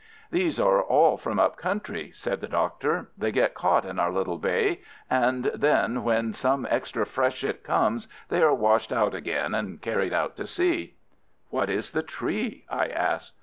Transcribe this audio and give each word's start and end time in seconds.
"These 0.31 0.59
are 0.59 0.81
all 0.81 1.15
from 1.17 1.37
up 1.39 1.57
country," 1.57 2.09
said 2.11 2.41
the 2.41 2.47
Doctor. 2.47 3.11
"They 3.19 3.31
get 3.31 3.53
caught 3.53 3.85
in 3.85 3.99
our 3.99 4.11
little 4.11 4.39
bay, 4.39 4.81
and 5.11 5.51
then 5.53 6.01
when 6.01 6.33
some 6.33 6.65
extra 6.71 7.05
freshet 7.05 7.63
comes 7.63 8.07
they 8.29 8.41
are 8.41 8.51
washed 8.51 8.91
out 8.91 9.13
again 9.13 9.53
and 9.53 9.79
carried 9.79 10.11
out 10.11 10.35
to 10.37 10.47
sea." 10.47 10.95
"What 11.51 11.69
is 11.69 11.91
the 11.91 12.01
tree?" 12.01 12.65
I 12.67 12.87
asked. 12.87 13.33